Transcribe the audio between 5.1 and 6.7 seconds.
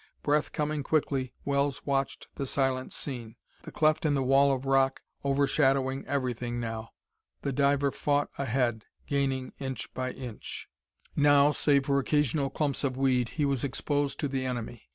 overshadowing everything